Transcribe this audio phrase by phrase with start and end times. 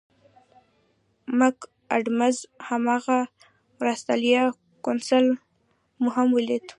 [1.37, 1.57] مک
[1.95, 3.19] اډمز هماغه
[3.79, 4.47] مرستیال
[4.85, 5.25] کونسل
[6.01, 6.63] مو هم ولید.